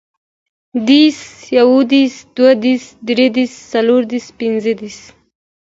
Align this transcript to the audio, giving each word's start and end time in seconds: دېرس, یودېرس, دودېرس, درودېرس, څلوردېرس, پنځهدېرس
دېرس, 0.87 1.19
یودېرس, 1.57 2.15
دودېرس, 2.35 2.85
درودېرس, 3.05 3.53
څلوردېرس, 3.71 4.25
پنځهدېرس 4.39 4.99